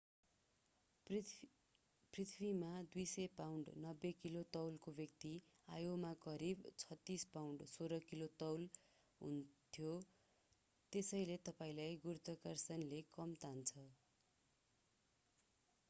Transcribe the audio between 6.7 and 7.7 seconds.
36 pound